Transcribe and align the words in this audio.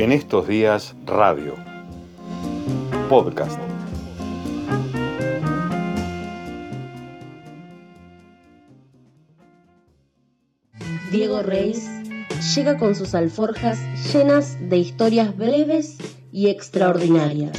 En 0.00 0.12
estos 0.12 0.48
días, 0.48 0.94
radio. 1.04 1.56
Podcast. 3.10 3.60
Diego 11.12 11.42
Reis 11.42 11.86
llega 12.56 12.78
con 12.78 12.94
sus 12.94 13.14
alforjas 13.14 13.78
llenas 14.10 14.56
de 14.70 14.78
historias 14.78 15.36
breves 15.36 15.98
y 16.32 16.48
extraordinarias. 16.48 17.58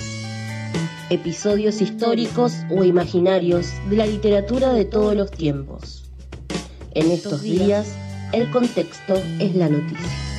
Episodios 1.12 1.80
históricos 1.80 2.56
o 2.72 2.84
imaginarios 2.84 3.72
de 3.88 3.98
la 3.98 4.08
literatura 4.08 4.74
de 4.74 4.86
todos 4.86 5.16
los 5.16 5.30
tiempos. 5.30 6.10
En 6.96 7.12
estos 7.12 7.44
días, 7.44 7.96
el 8.34 8.50
contexto 8.50 9.14
es 9.38 9.56
la 9.56 9.70
noticia. 9.70 10.31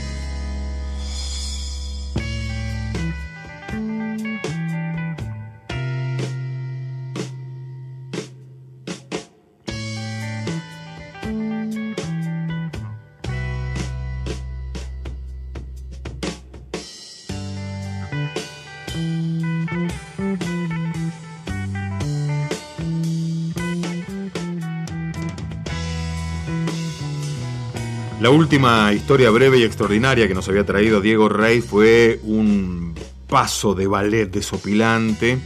La 28.23 28.31
última 28.31 28.93
historia 28.93 29.31
breve 29.31 29.59
y 29.59 29.65
extraordinaria 29.65 30.29
que 30.29 30.35
nos 30.35 30.49
había 30.49 30.65
traído 30.65 31.01
Diego 31.01 31.29
Rey 31.29 31.61
fue 31.61 32.21
un 32.23 32.95
paso 33.27 33.75
de 33.75 33.89
ballet 33.89 34.27
desopilante 34.27 35.39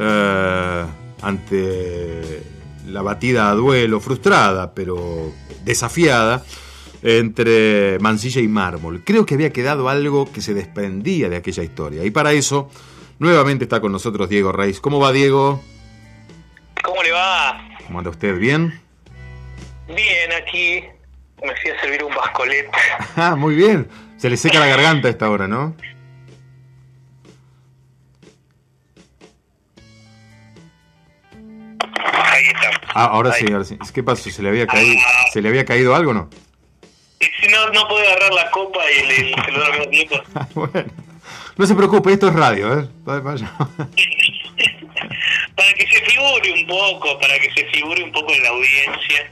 eh, 0.00 0.84
ante 1.20 2.42
la 2.86 3.02
batida 3.02 3.50
a 3.50 3.54
duelo, 3.54 4.00
frustrada 4.00 4.72
pero 4.74 5.30
desafiada, 5.62 6.42
entre 7.02 7.98
Mansilla 7.98 8.40
y 8.40 8.48
Mármol. 8.48 9.04
Creo 9.04 9.26
que 9.26 9.34
había 9.34 9.52
quedado 9.52 9.90
algo 9.90 10.32
que 10.32 10.40
se 10.40 10.54
desprendía 10.54 11.28
de 11.28 11.36
aquella 11.36 11.64
historia. 11.64 12.02
Y 12.02 12.10
para 12.10 12.32
eso, 12.32 12.70
nuevamente 13.18 13.64
está 13.64 13.82
con 13.82 13.92
nosotros 13.92 14.30
Diego 14.30 14.52
Reis. 14.52 14.80
¿Cómo 14.80 14.98
va, 15.00 15.12
Diego? 15.12 15.62
¿Cómo 16.82 17.02
le 17.02 17.12
va? 17.12 17.76
¿Cómo 17.86 17.98
anda 17.98 18.08
usted? 18.08 18.38
¿Bien? 18.38 18.80
Bien, 19.86 20.32
aquí 20.32 20.82
me 21.42 21.54
fui 21.56 21.70
a 21.70 21.80
servir 21.80 22.02
un 22.04 22.14
bascolet. 22.14 22.68
Ah, 23.16 23.34
muy 23.36 23.54
bien. 23.54 23.88
Se 24.18 24.28
le 24.30 24.36
seca 24.36 24.58
la 24.58 24.66
garganta 24.66 25.08
a 25.08 25.10
esta 25.10 25.28
hora, 25.30 25.46
¿no? 25.48 25.74
Ahí 31.80 32.44
está. 32.46 32.70
Ah, 32.94 33.04
ahora 33.06 33.30
Ahí. 33.32 33.46
sí, 33.46 33.52
ahora 33.52 33.64
sí. 33.64 33.78
¿Qué 33.94 34.02
pasó? 34.02 34.30
¿Se 34.30 34.42
le 34.42 34.48
había 34.48 34.66
caído, 34.66 34.98
¿se 35.32 35.40
le 35.42 35.48
había 35.48 35.64
caído 35.64 35.94
algo 35.94 36.10
o 36.12 36.14
no? 36.14 36.30
Y 37.20 37.24
si 37.40 37.48
no, 37.48 37.68
no 37.70 37.86
puede 37.88 38.06
agarrar 38.06 38.32
la 38.32 38.50
copa 38.50 38.80
y 38.90 38.98
el, 39.04 39.10
el 39.10 39.34
celular 39.44 39.72
al 39.72 39.78
mismo 39.78 39.90
tiempo. 39.90 40.16
Ah, 40.34 40.46
bueno. 40.54 40.84
No 41.56 41.66
se 41.66 41.74
preocupe, 41.74 42.12
esto 42.12 42.28
es 42.28 42.34
radio, 42.34 42.80
¿eh? 42.80 42.88
Vaya. 43.04 43.50
para 45.56 45.72
que 45.74 45.86
se 45.86 46.00
figure 46.04 46.52
un 46.52 46.66
poco, 46.66 47.18
para 47.18 47.38
que 47.38 47.50
se 47.52 47.64
figure 47.70 48.02
un 48.04 48.12
poco 48.12 48.32
en 48.32 48.42
la 48.42 48.50
audiencia. 48.50 49.30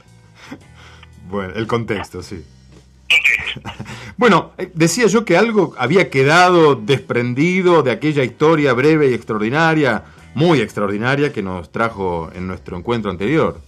Bueno, 1.27 1.53
el 1.55 1.67
contexto, 1.67 2.21
sí. 2.23 2.43
Bueno, 4.17 4.53
eh, 4.57 4.71
decía 4.73 5.07
yo 5.07 5.25
que 5.25 5.37
algo 5.37 5.75
había 5.77 6.09
quedado 6.09 6.75
desprendido 6.75 7.83
de 7.83 7.91
aquella 7.91 8.23
historia 8.23 8.73
breve 8.73 9.09
y 9.09 9.13
extraordinaria, 9.13 10.03
muy 10.33 10.61
extraordinaria, 10.61 11.31
que 11.33 11.41
nos 11.41 11.71
trajo 11.71 12.29
en 12.33 12.47
nuestro 12.47 12.77
encuentro 12.77 13.11
anterior. 13.11 13.59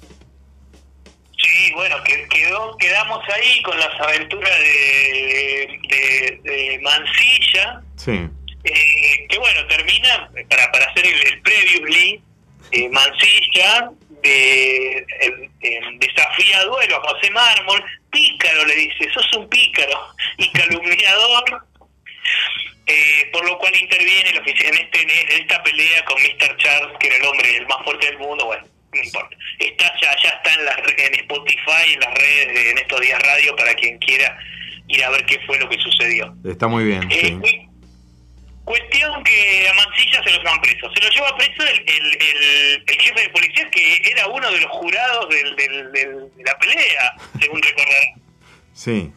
Sí, 1.38 1.72
bueno, 1.74 1.96
que, 2.06 2.28
quedó, 2.30 2.76
quedamos 2.78 3.20
ahí 3.34 3.62
con 3.64 3.78
las 3.78 4.00
aventuras 4.00 4.58
de, 4.60 5.80
de, 5.90 6.42
de 6.44 6.80
Mansilla, 6.82 7.82
Sí. 7.98 8.12
eh, 8.64 9.28
que 9.30 9.38
bueno, 9.40 9.66
termina, 9.68 10.30
para, 10.50 10.72
para 10.72 10.86
hacer 10.86 11.06
el, 11.06 11.34
el 11.34 11.42
previously, 11.42 12.22
eh, 12.72 12.90
Mansilla 12.90 13.92
de, 14.24 15.06
desafía 16.00 16.60
a 16.60 16.66
duelo 16.66 16.96
a 16.98 17.08
José 17.10 17.30
Mármol, 17.32 17.84
pícaro 18.12 18.66
le 18.66 18.76
dice, 18.76 19.10
sos 19.14 19.34
un 19.36 19.48
pícaro 19.50 20.08
y 20.38 20.50
calumniador, 20.52 21.64
eh, 22.88 23.30
por 23.32 23.46
lo 23.46 23.58
cual 23.58 23.76
interviene 23.76 24.30
el 24.30 24.38
en, 24.38 24.74
este, 24.76 25.02
en 25.02 25.42
esta 25.42 25.62
pelea 25.64 26.04
con 26.06 26.22
Mr. 26.22 26.58
Charles, 26.58 26.98
que 27.00 27.08
era 27.08 27.18
el 27.18 27.26
hombre 27.26 27.58
el 27.58 27.68
más 27.68 27.84
fuerte 27.84 28.08
del 28.08 28.18
mundo, 28.18 28.46
bueno, 28.46 28.66
no 28.94 29.04
importa. 29.04 29.36
Está 29.60 29.94
ya, 30.02 30.16
ya 30.24 30.30
está 30.30 30.54
en, 30.54 30.66
las, 30.66 30.78
en 30.78 31.14
Spotify, 31.16 31.94
en 31.94 32.00
las 32.00 32.14
redes, 32.14 32.48
de- 32.54 32.70
en 32.72 32.78
estos 32.78 33.02
días 33.02 33.22
radio, 33.22 33.56
para 33.56 33.74
quien 33.76 33.98
quiera 34.00 34.38
ir 34.88 35.04
a 35.04 35.10
ver 35.10 35.26
qué 35.26 35.38
fue 35.46 35.60
lo 35.60 35.68
que 35.68 35.78
sucedió. 35.80 36.34
Está 36.46 36.68
muy 36.68 36.86
bien, 36.86 37.04
Eh, 37.12 37.38
sí. 37.44 37.57
Llevan 40.38 40.62
preso. 40.62 40.92
Se 40.94 41.02
lo 41.02 41.10
lleva 41.10 41.38
preso 41.38 41.64
el, 41.64 41.84
el, 41.88 42.18
el- 42.22 42.84
el 42.88 43.02
jefe 43.02 43.22
de 43.22 43.30
policía, 43.30 43.70
que 43.72 44.02
era 44.12 44.28
uno 44.28 44.50
de 44.52 44.62
los 44.62 44.72
jurados 44.72 45.30
del, 45.30 45.56
del- 45.56 45.92
del- 45.92 46.36
de 46.36 46.44
la 46.44 46.58
pelea, 46.60 47.14
según 47.40 47.62
recordarán. 47.62 48.14
Sí. 48.74 49.12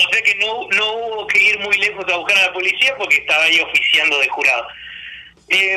O 0.00 0.12
sea 0.12 0.22
que 0.22 0.34
no, 0.36 0.68
no 0.72 0.92
hubo 0.92 1.26
que 1.26 1.42
ir 1.42 1.58
muy 1.58 1.76
lejos 1.78 2.04
a 2.12 2.16
buscar 2.16 2.38
a 2.38 2.46
la 2.46 2.52
policía 2.52 2.94
porque 2.96 3.16
estaba 3.16 3.44
ahí 3.44 3.58
oficiando 3.60 4.18
de 4.20 4.28
jurado. 4.28 4.66
Eh, 5.48 5.76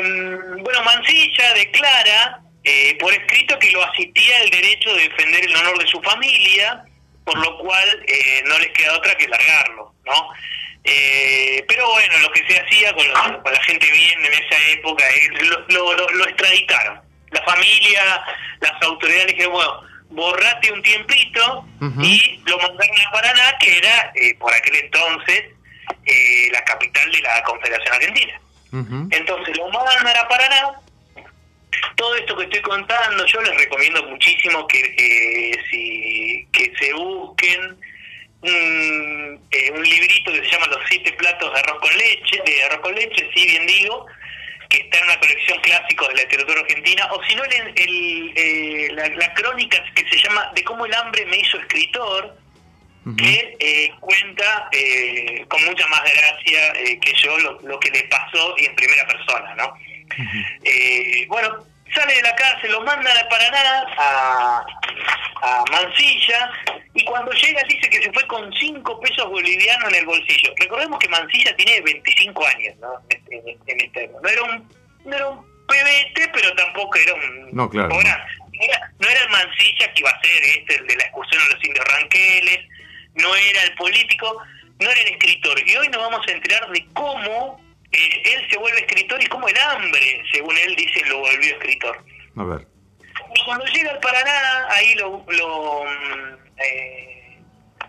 bueno, 0.60 0.82
Mansilla 0.84 1.54
declara 1.54 2.40
eh, 2.64 2.96
por 3.00 3.12
escrito 3.12 3.58
que 3.58 3.70
lo 3.72 3.82
asistía 3.82 4.38
el 4.42 4.50
derecho 4.50 4.94
de 4.94 5.08
defender 5.08 5.44
el 5.44 5.56
honor 5.56 5.78
de 5.78 5.86
su 5.88 6.00
familia, 6.02 6.84
por 7.24 7.38
lo 7.38 7.58
cual 7.58 8.04
eh, 8.06 8.42
no 8.46 8.58
les 8.58 8.68
queda 8.72 8.96
otra 8.96 9.14
que 9.16 9.26
largarlo, 9.28 9.94
¿no? 10.04 10.28
Eh, 10.84 11.64
pero 11.68 11.88
bueno, 11.90 12.18
lo 12.18 12.30
que 12.32 12.44
se 12.46 12.58
hacía 12.58 12.92
con, 12.94 13.06
los- 13.08 13.38
con 13.42 13.52
la 13.52 13.62
gente 13.64 13.88
bien 13.90 14.24
en 14.24 14.32
esa 14.32 14.68
época, 14.70 15.04
eh, 15.10 15.28
lo, 15.44 15.60
lo- 15.68 15.92
lo- 15.96 16.08
lo 16.10 16.24
extraditaron. 16.26 17.00
La 17.30 17.40
familia, 17.42 18.02
las 18.60 18.82
autoridades 18.82 19.28
dijeron, 19.28 19.52
bueno, 19.52 19.80
borrate 20.10 20.72
un 20.72 20.82
tiempito 20.82 21.66
y 22.04 22.40
lo 22.46 22.58
mandaron 22.58 22.96
a 23.06 23.10
Paraná, 23.12 23.56
que 23.58 23.78
era 23.78 24.12
eh, 24.16 24.34
por 24.38 24.52
aquel 24.52 24.74
entonces 24.76 25.44
eh, 26.04 26.48
la 26.52 26.62
capital 26.64 27.10
de 27.10 27.20
la 27.20 27.42
Confederación 27.44 27.94
Argentina. 27.94 28.40
Entonces 29.12 29.56
lo 29.56 29.68
mandan 29.70 30.16
a 30.16 30.28
Paraná. 30.28 30.72
Todo 31.96 32.14
esto 32.16 32.36
que 32.36 32.44
estoy 32.44 32.60
contando, 32.62 33.24
yo 33.26 33.40
les 33.42 33.56
recomiendo 33.56 34.02
muchísimo 34.04 34.66
que, 34.66 34.80
eh, 34.98 35.58
si, 35.70 36.46
que 36.52 36.72
se 36.78 36.92
busquen 36.92 37.76
un, 38.42 39.40
eh, 39.50 39.70
un 39.72 39.82
librito 39.82 40.32
que 40.32 40.40
se 40.44 40.50
llama 40.50 40.66
Los 40.66 40.80
siete 40.88 41.12
platos 41.12 41.52
de 41.52 41.60
arroz 41.60 41.80
con 41.80 41.96
leche, 41.96 42.42
de 42.44 42.62
arroz 42.64 42.80
con 42.80 42.94
leche, 42.94 43.30
sí, 43.34 43.46
bien 43.46 43.66
digo, 43.66 44.06
que 44.68 44.78
está 44.78 44.98
en 44.98 45.04
una 45.04 45.20
colección 45.20 45.60
clásico 45.60 46.08
de 46.08 46.14
la 46.14 46.22
literatura 46.22 46.60
argentina, 46.60 47.08
o 47.12 47.22
si 47.24 47.34
no, 47.34 47.44
el, 47.44 47.52
el, 47.76 48.32
eh, 48.36 48.88
la, 48.92 49.08
la 49.08 49.34
crónica 49.34 49.82
que 49.94 50.08
se 50.08 50.16
llama 50.18 50.50
De 50.54 50.64
cómo 50.64 50.86
el 50.86 50.94
hambre 50.94 51.24
me 51.26 51.38
hizo 51.38 51.58
escritor, 51.58 52.36
que 53.18 53.56
eh, 53.58 53.90
cuenta 53.98 54.68
eh, 54.70 55.44
con 55.48 55.64
mucha 55.64 55.86
más 55.88 56.02
gracia 56.02 56.72
eh, 56.76 57.00
que 57.00 57.12
yo 57.14 57.36
lo, 57.38 57.60
lo 57.62 57.80
que 57.80 57.90
le 57.90 58.04
pasó 58.04 58.54
y 58.58 58.66
en 58.66 58.76
primera 58.76 59.04
persona, 59.08 59.54
¿no? 59.56 59.74
Eh, 60.62 61.26
bueno, 61.26 61.64
sale 61.94 62.14
de 62.14 62.22
la 62.22 62.34
cárcel, 62.34 62.72
lo 62.72 62.80
mandan 62.82 63.16
a 63.16 63.28
Paraná, 63.28 63.86
a, 63.98 64.66
a 65.42 65.64
Mansilla, 65.70 66.50
y 66.94 67.04
cuando 67.04 67.32
llega 67.32 67.62
dice 67.68 67.88
que 67.90 68.02
se 68.02 68.12
fue 68.12 68.26
con 68.26 68.52
5 68.52 69.00
pesos 69.00 69.28
bolivianos 69.28 69.88
en 69.92 69.98
el 70.00 70.06
bolsillo. 70.06 70.52
Recordemos 70.58 70.98
que 70.98 71.08
Mansilla 71.08 71.54
tiene 71.56 71.80
25 71.80 72.46
años, 72.46 72.76
¿no? 72.80 72.92
En, 73.10 73.22
en- 73.48 73.58
en 73.66 73.80
este- 73.80 74.10
no 74.22 74.28
era 74.28 74.42
un 74.42 74.82
no 75.04 75.16
era 75.16 75.28
un 75.28 75.66
pebete, 75.66 76.28
pero 76.32 76.54
tampoco 76.54 76.96
era 76.96 77.14
un... 77.14 77.48
No, 77.52 77.68
claro, 77.68 77.88
no 77.88 78.00
era, 78.00 78.24
no 79.00 79.08
era 79.08 79.20
el 79.22 79.30
Mansilla 79.30 79.92
que 79.92 80.00
iba 80.00 80.10
a 80.10 80.20
ser 80.20 80.42
este, 80.44 80.74
el 80.76 80.86
de 80.86 80.96
la 80.96 81.04
excursión 81.04 81.42
a 81.42 81.54
los 81.54 81.64
indios 81.64 81.84
ranqueles, 81.86 82.58
no 83.14 83.34
era 83.34 83.62
el 83.64 83.74
político, 83.74 84.38
no 84.78 84.90
era 84.90 85.00
el 85.00 85.08
escritor. 85.08 85.58
Y 85.68 85.76
hoy 85.76 85.88
nos 85.88 86.02
vamos 86.02 86.26
a 86.28 86.30
enterar 86.32 86.68
de 86.70 86.84
cómo 86.92 87.60
eh, 87.92 88.22
él 88.24 88.46
se 88.50 88.58
vuelve 88.58 88.80
escritor 88.80 89.22
y 89.22 89.26
cómo 89.26 89.48
el 89.48 89.58
hambre, 89.58 90.22
según 90.32 90.56
él 90.56 90.74
dice, 90.76 91.04
lo 91.06 91.18
volvió 91.18 91.52
escritor. 91.54 92.04
A 92.36 92.44
ver. 92.44 92.66
Y 93.34 93.44
cuando 93.44 93.66
llega 93.66 93.90
al 93.90 94.00
Paraná, 94.00 94.68
ahí 94.70 94.94
lo 94.94 95.24
lo, 95.28 95.84
mm, 95.84 96.36
eh, 96.58 97.38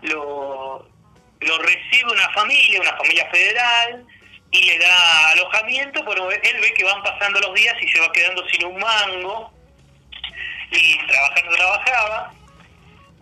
lo, 0.02 0.88
lo 1.40 1.58
recibe 1.58 2.12
una 2.12 2.28
familia, 2.30 2.80
una 2.80 2.96
familia 2.98 3.30
federal, 3.30 4.06
y 4.50 4.66
le 4.66 4.78
da 4.78 5.30
alojamiento, 5.30 6.04
pero 6.06 6.30
él 6.30 6.56
ve 6.60 6.74
que 6.74 6.84
van 6.84 7.02
pasando 7.02 7.40
los 7.40 7.54
días 7.54 7.74
y 7.80 7.88
se 7.88 8.00
va 8.00 8.12
quedando 8.12 8.46
sin 8.48 8.66
un 8.66 8.78
mango, 8.78 9.52
y 10.70 10.98
trabajando 11.06 11.56
trabajaba. 11.56 12.32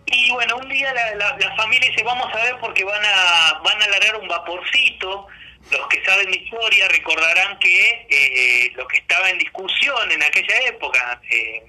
Y 0.05 0.31
bueno, 0.31 0.57
un 0.57 0.69
día 0.69 0.93
la, 0.93 1.15
la, 1.15 1.37
la 1.37 1.55
familia 1.55 1.89
dice, 1.89 2.03
vamos 2.03 2.27
a 2.33 2.43
ver 2.43 2.57
porque 2.59 2.83
van 2.83 3.01
a 3.03 3.61
van 3.63 3.81
a 3.81 3.87
largar 3.87 4.17
un 4.17 4.27
vaporcito 4.27 5.27
los 5.71 5.87
que 5.87 6.03
saben 6.05 6.29
mi 6.29 6.37
historia 6.37 6.87
recordarán 6.89 7.57
que 7.59 8.05
eh, 8.09 8.71
lo 8.75 8.87
que 8.87 8.97
estaba 8.97 9.29
en 9.29 9.37
discusión 9.37 10.11
en 10.11 10.21
aquella 10.21 10.57
época 10.67 11.21
eh, 11.29 11.63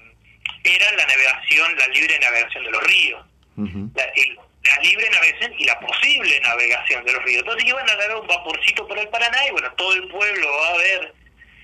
era 0.63 0.91
la 0.93 1.05
navegación, 1.05 1.75
la 1.77 1.87
libre 1.87 2.19
navegación 2.19 2.63
de 2.63 2.71
los 2.71 2.83
ríos. 2.83 3.25
la, 3.57 4.81
libre 4.81 5.09
navegación 5.09 5.53
y 5.57 5.65
la 5.65 5.79
posible 5.79 6.39
navegación 6.41 7.05
de 7.05 7.13
los 7.13 7.23
ríos. 7.23 7.39
Entonces 7.41 7.65
iban 7.65 7.89
a 7.89 7.95
dar 7.95 8.15
un 8.15 8.27
vaporcito 8.27 8.87
por 8.87 8.97
el 8.97 9.07
Paraná 9.09 9.47
y 9.47 9.51
bueno, 9.51 9.71
todo 9.73 9.93
el 9.93 10.07
pueblo 10.07 10.51
va 10.51 10.69
a 10.69 10.77
ver 10.77 11.13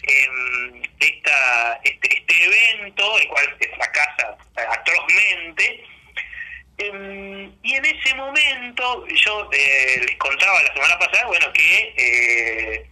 eh, 0.03 0.81
esta, 0.99 1.79
este, 1.83 2.17
este 2.17 2.45
evento, 2.45 3.17
el 3.17 3.27
cual 3.27 3.57
se 3.59 3.69
fracasa 3.69 4.37
atrozmente. 4.55 5.83
Em, 6.81 7.51
y 7.61 7.75
en 7.75 7.85
ese 7.85 8.15
momento, 8.15 9.05
yo 9.07 9.49
eh, 9.53 10.01
les 10.03 10.17
contaba 10.17 10.63
la 10.63 10.73
semana 10.73 10.97
pasada, 10.97 11.27
bueno, 11.27 11.53
que 11.53 11.93
eh, 11.95 12.89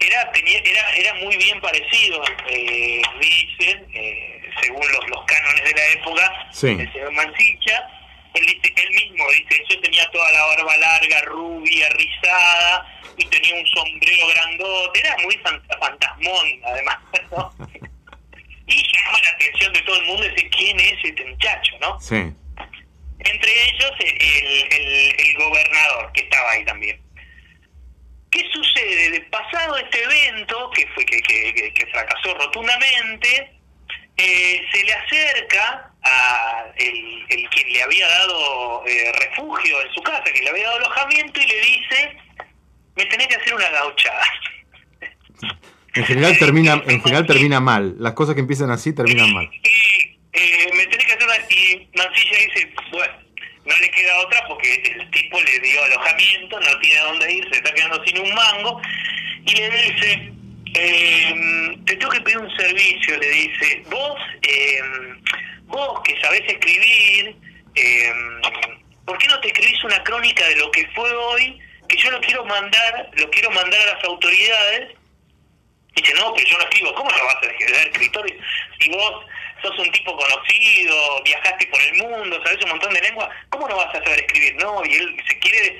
era, 0.00 0.32
tenía, 0.32 0.58
era, 0.58 0.94
era 0.96 1.14
muy 1.14 1.36
bien 1.36 1.60
parecido, 1.60 2.20
eh, 2.48 3.00
dicen, 3.20 3.86
eh, 3.94 4.42
según 4.60 4.82
los, 4.90 5.08
los 5.08 5.24
cánones 5.24 5.64
de 5.64 5.72
la 5.72 5.88
época, 5.90 6.48
el 6.50 6.92
señor 6.92 7.12
Mancilla. 7.12 7.88
Él, 8.34 8.46
dice, 8.46 8.74
él 8.74 8.90
mismo 8.94 9.30
dice, 9.30 9.62
yo 9.68 9.80
tenía 9.82 10.10
toda 10.10 10.32
la 10.32 10.46
barba 10.46 10.76
larga, 10.78 11.20
rubia, 11.26 11.88
rizada, 11.90 12.86
y 13.18 13.26
tenía 13.26 13.54
un 13.54 13.66
sombrero 13.66 14.26
grandote, 14.28 15.00
era 15.00 15.16
muy 15.18 15.38
fantasmón, 15.78 16.60
además, 16.64 16.96
y 18.66 18.74
llama 18.74 19.18
la 19.22 19.30
atención 19.30 19.72
de 19.74 19.82
todo 19.82 19.96
el 19.96 20.06
mundo 20.06 20.22
decir 20.24 20.50
quién 20.50 20.80
es 20.80 20.94
este 21.04 21.24
muchacho, 21.26 21.72
¿no? 21.80 22.00
Sí. 22.00 22.32
Entre 23.24 23.50
ellos 23.68 23.92
el, 24.00 25.18
el, 25.18 25.34
gobernador 25.36 26.12
que 26.12 26.22
estaba 26.22 26.50
ahí 26.50 26.64
también. 26.64 27.00
¿Qué 28.30 28.44
sucede? 28.52 29.10
De 29.10 29.20
pasado 29.22 29.76
este 29.76 30.02
evento, 30.02 30.70
que 30.70 30.86
fue 30.88 31.04
que, 31.04 31.20
que, 31.20 31.86
fracasó 31.92 32.34
rotundamente, 32.34 33.52
eh, 34.16 34.62
se 34.72 34.84
le 34.84 34.92
acerca 34.92 35.90
a 36.02 36.64
el, 36.76 37.24
el 37.28 37.48
quien 37.50 37.72
le 37.72 37.82
había 37.82 38.08
dado 38.08 38.86
eh, 38.86 39.12
refugio 39.12 39.82
en 39.82 39.92
su 39.92 40.02
casa, 40.02 40.24
que 40.24 40.40
le 40.40 40.50
había 40.50 40.64
dado 40.64 40.78
alojamiento, 40.78 41.40
y 41.40 41.46
le 41.46 41.60
dice, 41.60 42.16
me 42.96 43.04
tenés 43.06 43.26
que 43.28 43.36
hacer 43.36 43.54
una 43.54 43.68
gauchada. 43.70 44.24
En 45.94 46.04
general 46.04 46.38
termina, 46.38 46.82
en 46.86 47.02
general 47.02 47.26
termina 47.32 47.60
mal. 47.60 47.96
Las 47.98 48.14
cosas 48.14 48.34
que 48.34 48.40
empiezan 48.40 48.70
así 48.70 48.92
terminan 48.92 49.32
mal. 49.32 49.50
Eh, 50.32 50.70
me 50.74 50.86
tenés 50.86 51.06
que 51.06 51.12
hacer 51.12 51.24
una... 51.24 51.36
Y 51.50 51.88
Mancilla 51.94 52.38
dice, 52.38 52.74
bueno, 52.90 53.14
no 53.64 53.76
le 53.76 53.90
queda 53.90 54.18
otra 54.20 54.44
porque 54.48 54.74
el 54.74 55.10
tipo 55.10 55.40
le 55.40 55.60
dio 55.60 55.84
alojamiento, 55.84 56.60
no 56.60 56.78
tiene 56.80 56.98
a 56.98 57.04
dónde 57.04 57.32
ir, 57.32 57.48
se 57.50 57.56
está 57.58 57.72
quedando 57.72 58.04
sin 58.04 58.18
un 58.18 58.34
mango. 58.34 58.80
Y 59.46 59.54
le 59.54 59.70
dice, 59.70 60.32
eh, 60.74 61.34
te 61.86 61.96
tengo 61.96 62.12
que 62.12 62.20
pedir 62.22 62.38
un 62.38 62.56
servicio, 62.56 63.16
le 63.18 63.28
dice, 63.28 63.82
vos, 63.90 64.20
eh, 64.42 64.80
vos 65.64 66.00
que 66.04 66.20
sabés 66.20 66.42
escribir, 66.46 67.36
eh, 67.74 68.12
¿por 69.04 69.18
qué 69.18 69.28
no 69.28 69.40
te 69.40 69.48
escribís 69.48 69.84
una 69.84 70.02
crónica 70.02 70.46
de 70.48 70.56
lo 70.56 70.70
que 70.70 70.86
fue 70.94 71.12
hoy? 71.12 71.58
Que 71.88 71.96
yo 71.96 72.10
lo 72.10 72.20
quiero 72.20 72.44
mandar, 72.46 73.10
lo 73.14 73.30
quiero 73.30 73.50
mandar 73.50 73.80
a 73.80 73.94
las 73.94 74.04
autoridades 74.04 74.96
Dice, 75.94 76.14
no, 76.14 76.32
pero 76.34 76.48
yo 76.48 76.58
no 76.58 76.64
escribo. 76.64 76.94
¿Cómo 76.94 77.10
lo 77.10 77.24
vas 77.26 77.36
a 77.42 77.46
escribir 77.46 77.74
escritores? 77.76 78.32
Si 78.80 78.90
vos 78.90 79.24
sos 79.62 79.78
un 79.78 79.90
tipo 79.92 80.16
conocido, 80.16 81.22
viajaste 81.24 81.66
por 81.66 81.80
el 81.80 81.94
mundo, 81.94 82.40
sabes 82.44 82.62
un 82.64 82.70
montón 82.70 82.92
de 82.92 83.00
lenguas, 83.00 83.28
¿cómo 83.48 83.68
no 83.68 83.76
vas 83.76 83.94
a 83.94 84.02
saber 84.02 84.20
escribir? 84.20 84.56
No, 84.56 84.84
y 84.84 84.94
él 84.94 85.16
se 85.26 85.38
quiere 85.38 85.78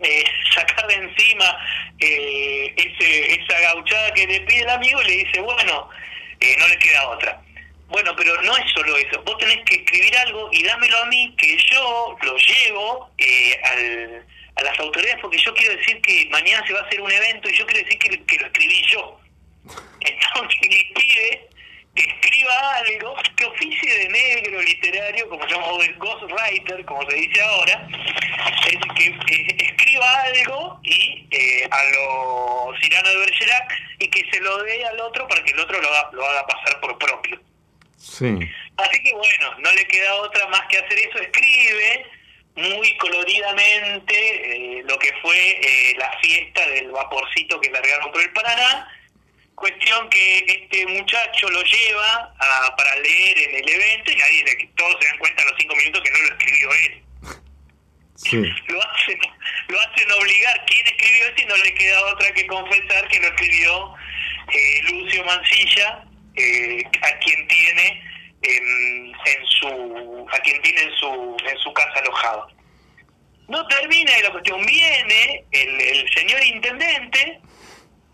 eh, 0.00 0.24
sacar 0.54 0.86
de 0.86 0.94
encima 0.94 1.58
eh, 1.98 2.74
ese, 2.76 3.34
esa 3.34 3.60
gauchada 3.60 4.12
que 4.12 4.26
le 4.26 4.40
pide 4.40 4.60
el 4.60 4.70
amigo 4.70 5.02
y 5.02 5.06
le 5.06 5.24
dice, 5.24 5.40
bueno, 5.40 5.88
eh, 6.40 6.56
no 6.58 6.68
le 6.68 6.78
queda 6.78 7.08
otra. 7.08 7.40
Bueno, 7.88 8.14
pero 8.16 8.40
no 8.42 8.56
es 8.56 8.72
solo 8.72 8.96
eso. 8.96 9.22
Vos 9.22 9.38
tenés 9.38 9.58
que 9.66 9.76
escribir 9.76 10.16
algo 10.18 10.48
y 10.52 10.62
dámelo 10.62 10.98
a 10.98 11.06
mí, 11.06 11.34
que 11.36 11.56
yo 11.70 12.16
lo 12.22 12.36
llevo 12.36 13.10
al, 13.62 14.26
a 14.56 14.62
las 14.62 14.78
autoridades, 14.78 15.20
porque 15.20 15.38
yo 15.38 15.54
quiero 15.54 15.76
decir 15.76 16.00
que 16.00 16.28
mañana 16.30 16.66
se 16.66 16.72
va 16.72 16.80
a 16.80 16.84
hacer 16.84 17.00
un 17.00 17.10
evento 17.10 17.48
y 17.48 17.56
yo 17.56 17.66
quiero 17.66 17.84
decir 17.84 17.98
que, 17.98 18.38
lo 18.38 18.46
escribí 18.46 18.82
yo. 18.88 19.20
Entonces 20.00 20.60
le 20.62 20.92
pide 20.94 21.48
que 21.94 22.02
escriba 22.02 22.74
algo, 22.76 23.14
que 23.36 23.44
oficie 23.44 23.98
de 23.98 24.08
negro 24.08 24.60
literario, 24.60 25.28
como 25.28 25.44
se 25.44 25.54
llama, 25.54 25.66
ghostwriter, 25.98 26.84
como 26.84 27.08
se 27.08 27.16
dice 27.16 27.40
ahora, 27.40 27.88
es 28.66 28.78
que 28.96 29.64
escriba 29.64 30.22
algo 30.22 30.80
y 30.82 31.26
eh, 31.30 31.68
a 31.70 31.84
lo 31.90 32.74
Cirano 32.80 33.08
de 33.10 33.16
Bergerac 33.18 33.82
y 34.00 34.08
que 34.08 34.28
se 34.30 34.40
lo 34.40 34.62
dé 34.64 34.84
al 34.86 35.00
otro 35.00 35.28
para 35.28 35.42
que 35.44 35.52
el 35.52 35.60
otro 35.60 35.80
lo, 35.80 35.88
lo 36.12 36.26
haga 36.26 36.46
pasar 36.46 36.80
por 36.80 36.98
propio. 36.98 37.40
Sí. 37.96 38.38
Así 38.76 39.02
que 39.02 39.12
bueno, 39.12 39.58
no 39.58 39.70
le 39.72 39.86
queda 39.86 40.14
otra 40.16 40.46
más 40.48 40.62
que 40.68 40.78
hacer 40.78 40.98
eso, 40.98 41.18
escribe 41.18 42.06
muy 42.56 42.96
coloridamente 42.98 44.78
eh, 44.78 44.82
lo 44.84 44.98
que 44.98 45.12
fue 45.22 45.60
eh, 45.60 45.94
la 45.96 46.10
fiesta 46.20 46.66
del 46.68 46.90
vaporcito 46.90 47.60
que 47.60 47.70
largaron 47.70 48.12
por 48.12 48.20
el 48.20 48.32
Paraná 48.32 48.88
Cuestión 49.54 50.08
que 50.10 50.38
este 50.48 50.86
muchacho 50.86 51.48
lo 51.48 51.62
lleva 51.62 52.34
a, 52.38 52.76
para 52.76 52.96
leer 52.96 53.38
en 53.38 53.54
el 53.56 53.68
evento 53.68 54.10
y 54.10 54.20
ahí 54.20 54.70
todos 54.76 54.96
se 55.00 55.08
dan 55.08 55.18
cuenta 55.18 55.42
a 55.42 55.46
los 55.46 55.54
cinco 55.58 55.76
minutos 55.76 56.02
que 56.02 56.10
no 56.10 56.18
lo 56.18 56.26
escribió 56.26 56.72
él. 56.72 57.02
Sí. 58.16 58.36
Lo 58.68 58.82
hacen, 58.82 59.20
lo 59.68 59.80
hacen 59.80 60.12
obligar 60.12 60.64
quién 60.66 60.86
escribió 60.86 61.26
esto 61.26 61.42
y 61.42 61.46
no 61.46 61.56
le 61.56 61.74
queda 61.74 62.04
otra 62.06 62.32
que 62.32 62.46
confesar 62.46 63.08
que 63.08 63.20
lo 63.20 63.26
escribió 63.28 63.94
eh, 64.52 64.82
Lucio 64.90 65.24
Mancilla, 65.24 66.04
eh, 66.36 66.82
a 67.02 67.18
quien 67.18 67.46
tiene 67.48 68.02
en, 68.42 69.12
en, 69.26 69.46
su 69.46 70.28
a 70.32 70.38
quien 70.40 70.60
tiene 70.62 70.82
en 70.82 70.92
su 70.96 71.36
en 71.46 71.58
su 71.58 71.72
casa 71.72 72.00
alojado. 72.00 72.48
No 73.48 73.66
termina 73.68 74.12
la 74.22 74.32
cuestión, 74.32 74.64
viene 74.64 75.44
el, 75.52 75.80
el 75.80 76.10
señor 76.14 76.42
intendente 76.44 77.40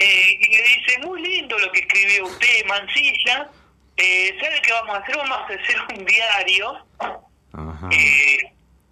eh, 0.00 0.38
y 0.40 0.56
le 0.56 0.62
dice, 0.62 0.98
muy 1.00 1.20
lindo 1.20 1.58
lo 1.58 1.70
que 1.72 1.80
escribió 1.80 2.24
usted, 2.24 2.64
Mancilla, 2.66 3.50
eh, 3.98 4.34
¿sabe 4.40 4.62
qué 4.62 4.72
vamos 4.72 4.96
a 4.96 5.00
hacer? 5.00 5.16
Vamos 5.16 5.38
a 5.38 5.44
hacer 5.44 5.76
un 5.94 6.04
diario, 6.06 6.86
eh, 7.92 8.38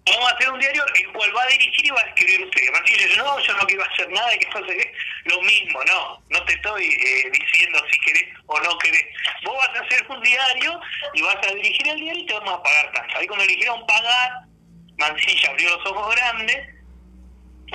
vamos 0.05 0.31
a 0.31 0.35
hacer 0.35 0.51
un 0.51 0.59
diario 0.59 0.85
el 0.93 1.11
cual 1.11 1.35
va 1.35 1.43
a 1.43 1.47
dirigir 1.47 1.87
y 1.87 1.89
va 1.89 2.01
a 2.01 2.09
escribir 2.09 2.45
usted. 2.45 2.61
Mancilla 2.73 3.07
dice, 3.07 3.17
no, 3.17 3.39
yo 3.39 3.53
no 3.57 3.65
quiero 3.65 3.83
hacer 3.85 4.09
nada, 4.11 4.37
que 4.37 4.47
pasa 4.53 4.67
que 4.67 4.93
lo 5.25 5.41
mismo, 5.41 5.83
no, 5.85 6.23
no 6.29 6.45
te 6.45 6.53
estoy 6.53 6.85
eh, 6.85 7.31
diciendo 7.31 7.83
si 7.91 7.99
querés 8.01 8.29
o 8.45 8.59
no 8.59 8.77
querés. 8.77 9.05
Vos 9.43 9.57
vas 9.57 9.81
a 9.81 9.83
hacer 9.83 10.05
un 10.09 10.21
diario 10.21 10.79
y 11.15 11.21
vas 11.23 11.37
a 11.37 11.53
dirigir 11.55 11.87
el 11.87 11.99
diario 12.01 12.21
y 12.21 12.25
te 12.27 12.33
vamos 12.33 12.53
a 12.53 12.61
pagar 12.61 12.91
tanto. 12.91 13.17
Ahí 13.17 13.25
cuando 13.25 13.45
le 13.45 13.53
dijeron 13.53 13.83
pagar, 13.87 14.31
Mancilla 14.99 15.49
abrió 15.49 15.75
los 15.75 15.85
ojos 15.87 16.15
grandes 16.15 16.78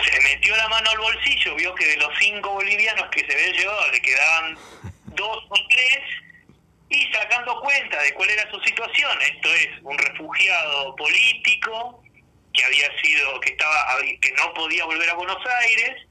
se 0.02 0.20
metió 0.20 0.56
la 0.56 0.68
mano 0.68 0.90
al 0.90 0.98
bolsillo, 0.98 1.54
vio 1.56 1.74
que 1.74 1.86
de 1.86 1.96
los 1.96 2.10
cinco 2.18 2.50
bolivianos 2.50 3.08
que 3.10 3.20
se 3.20 3.32
había 3.32 3.52
llevado 3.52 3.90
le 3.90 4.00
quedaban 4.02 4.58
dos 5.06 5.44
o 5.48 5.54
tres, 5.68 6.00
y 6.90 7.12
sacando 7.12 7.60
cuenta 7.60 8.00
de 8.02 8.12
cuál 8.14 8.30
era 8.30 8.50
su 8.50 8.60
situación, 8.60 9.18
esto 9.22 9.52
es 9.54 9.68
un 9.82 9.98
refugiado 9.98 10.94
político 10.96 12.02
que 12.52 12.64
había 12.64 12.88
sido, 13.02 13.40
que 13.40 13.50
estaba, 13.50 13.96
que 14.20 14.32
no 14.32 14.54
podía 14.54 14.84
volver 14.84 15.10
a 15.10 15.14
Buenos 15.14 15.44
Aires, 15.62 16.06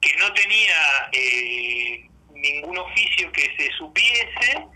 que 0.00 0.14
no 0.16 0.32
tenía 0.34 1.08
eh, 1.12 2.08
ningún 2.32 2.78
oficio 2.78 3.30
que 3.32 3.52
se 3.56 3.70
supiese, 3.76 4.66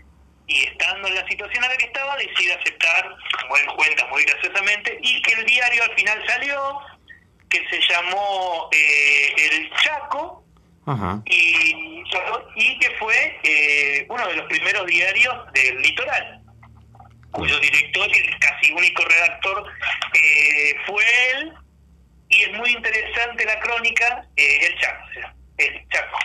y 0.47 0.63
estando 0.65 1.07
en 1.07 1.15
la 1.15 1.27
situación 1.27 1.63
en 1.63 1.69
la 1.69 1.77
que 1.77 1.85
estaba, 1.85 2.17
decide 2.17 2.53
aceptar, 2.53 3.15
como 3.41 3.55
él 3.57 3.65
cuenta 3.77 4.07
muy 4.07 4.23
graciosamente, 4.23 4.97
y 5.01 5.21
que 5.21 5.33
el 5.33 5.45
diario 5.45 5.83
al 5.83 5.95
final 5.95 6.23
salió, 6.27 6.79
que 7.49 7.67
se 7.69 7.81
llamó 7.91 8.69
eh, 8.71 9.33
El 9.37 9.71
Chaco 9.81 10.45
Y, 11.25 12.03
y 12.55 12.79
que 12.79 12.89
fue 12.97 13.39
eh, 13.43 14.05
uno 14.09 14.27
de 14.27 14.35
los 14.35 14.45
primeros 14.47 14.85
diarios 14.87 15.53
del 15.53 15.81
litoral, 15.81 16.41
cuyo 17.31 17.59
director 17.59 18.09
y 18.09 18.17
el 18.17 18.39
casi 18.39 18.71
único 18.71 19.03
redactor 19.05 19.65
eh, 20.13 20.75
fue 20.87 21.03
él. 21.31 21.53
Y 22.31 22.43
es 22.43 22.51
muy 22.53 22.71
interesante 22.71 23.43
la 23.45 23.59
crónica, 23.59 24.23
El 24.35 24.79
Chaco, 24.79 25.05
El 25.57 25.87
Chaco. 25.89 26.19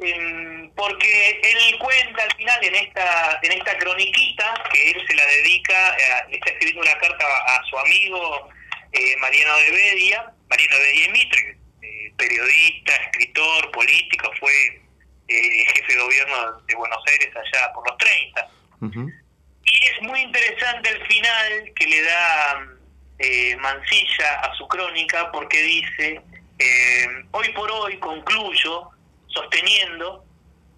Em, 0.00 0.70
porque 0.76 1.40
él 1.42 1.78
cuenta 1.78 2.22
al 2.22 2.36
final 2.36 2.64
en 2.64 2.74
esta 2.76 3.40
en 3.42 3.52
esta 3.52 3.76
croniquita 3.78 4.54
que 4.70 4.90
él 4.92 5.04
se 5.08 5.14
la 5.16 5.26
dedica, 5.26 5.96
está 6.30 6.50
escribiendo 6.52 6.82
una 6.82 6.98
carta 7.00 7.24
a, 7.26 7.64
su 7.64 7.76
amigo 7.78 8.48
Mariano 9.20 9.56
de 9.58 9.70
Bedia, 9.70 10.32
Mariano 10.48 10.76
de 10.78 11.08
Mitre, 11.12 11.58
eh, 11.82 12.12
periodista, 12.16 12.94
escritor, 12.96 13.70
político, 13.70 14.30
fue 14.40 14.52
eh, 15.28 15.64
jefe 15.74 15.94
de 15.94 16.00
gobierno 16.00 16.60
de 16.66 16.74
Buenos 16.74 17.02
Aires 17.06 17.30
allá 17.36 17.72
por 17.72 17.88
los 17.88 17.98
30. 17.98 18.48
Y 18.80 19.84
es 19.84 20.02
muy 20.02 20.20
interesante 20.20 20.90
el 20.90 21.06
final 21.06 21.72
que 21.74 21.86
le 21.86 22.02
da 22.02 22.66
eh, 23.18 23.56
Mancilla 23.56 24.40
a 24.40 24.54
su 24.54 24.66
crónica 24.68 25.30
porque 25.30 25.60
dice, 25.62 26.20
hoy 27.32 27.48
por 27.50 27.70
hoy 27.70 27.98
concluyo 27.98 28.90
sosteniendo 29.28 30.24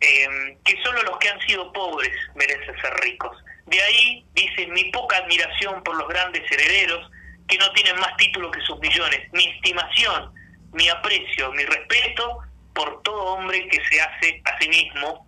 eh, 0.01 0.57
que 0.65 0.83
solo 0.83 1.03
los 1.03 1.19
que 1.19 1.29
han 1.29 1.41
sido 1.43 1.73
pobres 1.73 2.13
merecen 2.35 2.75
ser 2.81 2.95
ricos. 3.03 3.37
De 3.67 3.81
ahí, 3.81 4.25
dice, 4.35 4.67
mi 4.69 4.85
poca 4.91 5.19
admiración 5.19 5.83
por 5.85 5.97
los 5.97 6.09
grandes 6.09 6.51
herederos 6.51 7.11
que 7.51 7.59
no 7.59 7.71
tienen 7.73 7.97
más 7.97 8.17
título 8.17 8.51
que 8.51 8.61
sus 8.61 8.79
millones, 8.79 9.21
mi 9.33 9.45
estimación, 9.49 10.33
mi 10.73 10.89
aprecio, 10.89 11.53
mi 11.53 11.65
respeto 11.65 12.39
por 12.75 13.03
todo 13.03 13.35
hombre 13.35 13.67
que 13.69 13.79
se 13.91 14.01
hace 14.01 14.41
a 14.45 14.59
sí 14.61 14.69
mismo, 14.69 15.27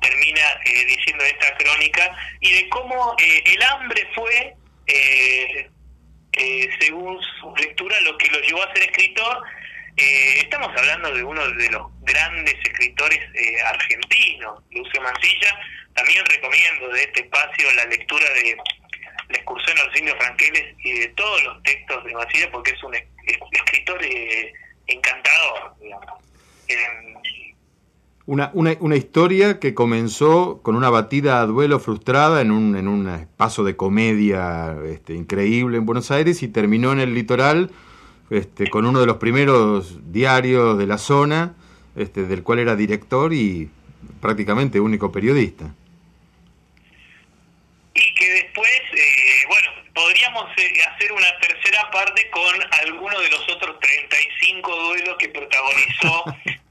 termina 0.00 0.42
eh, 0.64 0.84
diciendo 0.86 1.24
esta 1.24 1.54
crónica, 1.58 2.10
y 2.40 2.52
de 2.52 2.68
cómo 2.70 3.14
eh, 3.18 3.42
el 3.44 3.62
hambre 3.62 4.08
fue, 4.14 4.54
eh, 4.86 5.70
según 6.80 7.20
su 7.40 7.54
lectura, 7.56 8.00
lo 8.00 8.16
que 8.16 8.28
lo 8.30 8.40
llevó 8.40 8.62
a 8.62 8.72
ser 8.72 8.84
escritor. 8.84 9.42
estamos 9.96 10.68
hablando 10.76 11.12
de 11.12 11.22
uno 11.22 11.46
de 11.48 11.70
los 11.70 11.88
grandes 12.02 12.54
escritores 12.64 13.20
argentinos, 13.66 14.62
Lucio 14.70 15.00
Mancilla. 15.02 15.58
También 15.94 16.24
recomiendo 16.26 16.88
de 16.90 17.02
este 17.02 17.20
espacio 17.22 17.72
la 17.74 17.84
lectura 17.86 18.30
de 18.30 18.56
la 19.28 19.36
excursión 19.36 19.78
a 19.78 19.84
los 19.84 19.96
indios 19.98 20.16
franqueles 20.18 20.74
y 20.82 20.92
de 21.00 21.08
todos 21.08 21.42
los 21.44 21.62
textos 21.62 22.04
de 22.04 22.14
Mancilla, 22.14 22.50
porque 22.50 22.72
es 22.72 22.82
un 22.82 22.94
escritor 22.94 24.00
encantador, 24.86 25.74
Una, 28.26 28.50
una, 28.54 28.76
una, 28.80 28.96
historia 28.96 29.58
que 29.58 29.74
comenzó 29.74 30.60
con 30.62 30.76
una 30.76 30.90
batida 30.90 31.40
a 31.40 31.46
duelo 31.46 31.80
frustrada 31.80 32.42
en 32.42 32.50
un, 32.50 32.76
en 32.76 32.88
un 32.88 33.28
paso 33.36 33.64
de 33.64 33.76
comedia 33.76 34.76
este, 34.86 35.14
increíble 35.14 35.78
en 35.78 35.86
Buenos 35.86 36.10
Aires 36.10 36.42
y 36.42 36.48
terminó 36.48 36.92
en 36.92 37.00
el 37.00 37.14
litoral 37.14 37.70
este, 38.30 38.68
con 38.68 38.84
uno 38.84 39.00
de 39.00 39.06
los 39.06 39.16
primeros 39.16 40.12
diarios 40.12 40.76
de 40.76 40.86
la 40.86 40.98
zona, 40.98 41.54
este, 41.96 42.24
del 42.24 42.42
cual 42.42 42.58
era 42.58 42.76
director 42.76 43.32
y 43.32 43.70
prácticamente 44.20 44.80
único 44.80 45.10
periodista. 45.10 45.74
Y 47.94 48.14
que 48.14 48.30
después, 48.30 48.68
eh, 48.68 49.17
podríamos 49.98 50.46
eh, 50.58 50.72
hacer 50.86 51.10
una 51.10 51.38
tercera 51.40 51.90
parte 51.90 52.30
con 52.30 52.54
alguno 52.84 53.18
de 53.18 53.30
los 53.30 53.48
otros 53.48 53.80
35 53.80 54.76
duelos 54.76 55.16
que 55.18 55.28
protagonizó 55.30 56.24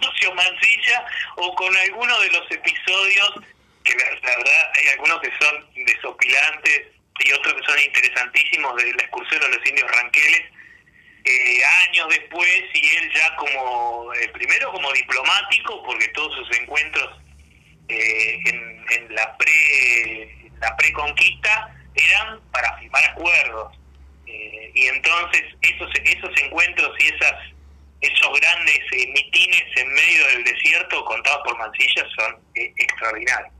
Lucio 0.00 0.34
Mancilla 0.34 1.04
o 1.36 1.54
con 1.56 1.76
alguno 1.76 2.20
de 2.20 2.30
los 2.30 2.48
episodios 2.52 3.32
que 3.82 3.94
la, 3.96 4.36
verdad 4.36 4.72
hay 4.74 4.88
algunos 4.90 5.20
que 5.20 5.30
son 5.40 5.66
desopilantes 5.74 6.82
y 7.18 7.32
otros 7.32 7.54
que 7.54 7.66
son 7.66 7.80
interesantísimos 7.80 8.76
de 8.76 8.92
la 8.92 9.02
excursión 9.02 9.42
a 9.42 9.48
los 9.48 9.68
indios 9.68 9.90
ranqueles 9.90 10.42
eh, 11.24 11.60
años 11.88 12.06
después 12.10 12.62
y 12.74 12.96
él 12.96 13.12
ya 13.12 13.34
como 13.34 14.14
eh, 14.14 14.28
primero 14.28 14.70
como 14.70 14.92
diplomático 14.92 15.82
porque 15.82 16.06
todos 16.08 16.32
sus 16.36 16.58
encuentros 16.58 17.20
eh, 17.88 18.38
en, 18.46 18.86
en, 18.90 19.14
la 19.16 19.36
pre 19.36 20.50
la 20.60 20.76
preconquista 20.76 21.74
eran 22.06 22.40
para 22.52 22.76
firmar 22.78 23.04
acuerdos 23.10 23.74
y 24.26 24.86
entonces 24.86 25.42
esos 25.62 25.90
esos 26.04 26.30
encuentros 26.42 26.90
y 27.00 27.06
esas 27.06 27.34
esos 28.00 28.40
grandes 28.40 28.78
eh, 28.92 29.12
mitines 29.12 29.64
en 29.76 29.88
medio 29.88 30.26
del 30.34 30.44
desierto 30.44 31.04
contados 31.04 31.40
por 31.44 31.58
Mancilla 31.58 32.06
son 32.16 32.36
eh, 32.54 32.72
extraordinarios. 32.76 33.52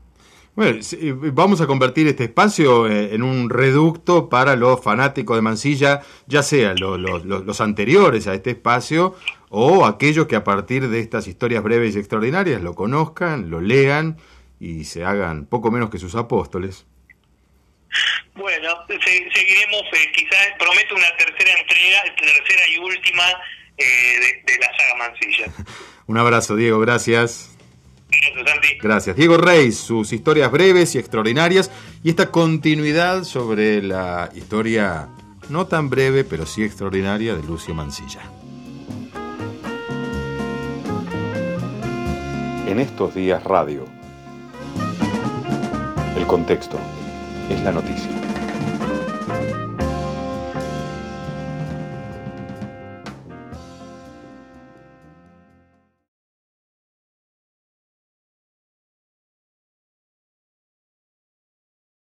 Bueno, 0.55 0.79
vamos 1.33 1.61
a 1.61 1.67
convertir 1.67 2.07
este 2.07 2.25
espacio 2.25 2.87
eh, 2.87 3.13
en 3.13 3.23
un 3.23 3.49
reducto 3.49 4.29
para 4.29 4.55
los 4.55 4.81
fanáticos 4.81 5.37
de 5.37 5.41
Mancilla, 5.41 6.01
ya 6.27 6.43
sea 6.43 6.73
los 6.73 7.61
anteriores 7.61 8.27
a 8.27 8.33
este 8.33 8.51
espacio 8.51 9.15
o 9.49 9.85
aquellos 9.85 10.27
que 10.27 10.35
a 10.35 10.43
partir 10.43 10.89
de 10.89 10.99
estas 10.99 11.27
historias 11.27 11.63
breves 11.63 11.95
y 11.95 11.99
extraordinarias 11.99 12.61
lo 12.61 12.75
conozcan, 12.75 13.49
lo 13.49 13.61
lean 13.61 14.17
y 14.59 14.83
se 14.83 15.05
hagan 15.05 15.45
poco 15.45 15.71
menos 15.71 15.89
que 15.89 15.97
sus 15.97 16.15
apóstoles. 16.15 16.85
Bueno, 18.35 18.85
seguiremos, 18.87 19.83
quizás 20.15 20.47
prometo 20.57 20.95
una 20.95 21.15
tercera 21.17 21.59
entrega, 21.59 22.03
tercera 22.15 22.67
y 22.69 22.77
última 22.77 23.23
eh, 23.77 24.43
de, 24.45 24.57
la 24.59 24.67
saga 24.77 24.95
Mancilla. 24.97 25.45
Un 26.07 26.17
abrazo, 26.17 26.55
Diego, 26.55 26.79
gracias. 26.79 27.55
Gracias, 28.09 28.77
Gracias. 28.81 29.15
Diego 29.15 29.37
Reis, 29.37 29.77
sus 29.77 30.11
historias 30.13 30.51
breves 30.51 30.95
y 30.95 30.97
extraordinarias 30.97 31.71
y 32.03 32.09
esta 32.09 32.31
continuidad 32.31 33.23
sobre 33.23 33.83
la 33.83 34.29
historia 34.33 35.09
no 35.49 35.67
tan 35.67 35.89
breve, 35.89 36.23
pero 36.23 36.45
sí 36.45 36.63
extraordinaria 36.63 37.35
de 37.35 37.43
Lucio 37.43 37.73
Mancilla. 37.75 38.21
En 42.67 42.79
estos 42.79 43.13
días 43.15 43.43
radio. 43.43 43.85
El 46.17 46.25
contexto 46.25 46.79
es 47.49 47.63
la 47.63 47.71
noticia. 47.71 48.28